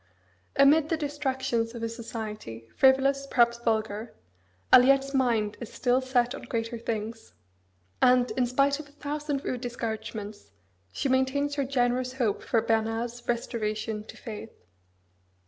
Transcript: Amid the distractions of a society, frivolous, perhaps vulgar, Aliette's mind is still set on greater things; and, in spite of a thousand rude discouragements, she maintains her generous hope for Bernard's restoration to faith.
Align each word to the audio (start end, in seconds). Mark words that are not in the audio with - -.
Amid 0.55 0.89
the 0.89 0.97
distractions 0.97 1.75
of 1.75 1.83
a 1.83 1.87
society, 1.87 2.67
frivolous, 2.75 3.27
perhaps 3.27 3.59
vulgar, 3.59 4.15
Aliette's 4.73 5.13
mind 5.13 5.57
is 5.61 5.71
still 5.71 6.01
set 6.01 6.33
on 6.33 6.41
greater 6.41 6.79
things; 6.79 7.35
and, 8.01 8.31
in 8.31 8.47
spite 8.47 8.79
of 8.79 8.89
a 8.89 8.93
thousand 8.93 9.43
rude 9.45 9.61
discouragements, 9.61 10.53
she 10.91 11.07
maintains 11.07 11.53
her 11.53 11.65
generous 11.65 12.13
hope 12.13 12.41
for 12.41 12.63
Bernard's 12.63 13.21
restoration 13.27 14.03
to 14.05 14.17
faith. 14.17 14.49